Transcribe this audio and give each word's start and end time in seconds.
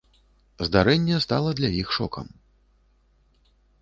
Здарэнне 0.67 1.19
стала 1.25 1.51
для 1.59 1.69
іх 1.83 1.93
шокам. 1.99 2.27